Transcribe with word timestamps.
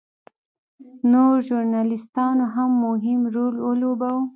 نورو 1.11 1.37
ژورنالېستانو 1.47 2.45
هم 2.55 2.71
مهم 2.85 3.21
رول 3.33 3.55
ولوباوه. 3.67 4.25